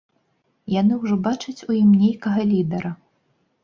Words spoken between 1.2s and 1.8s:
бачаць у